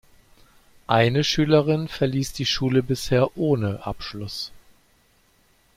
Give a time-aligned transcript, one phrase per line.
[0.87, 4.51] Eine Schülerin verließ die Schule bisher ohne Abschluss.